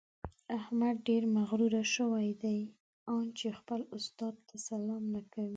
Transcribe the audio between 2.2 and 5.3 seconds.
دی؛ ان چې خپل استاد ته سلام نه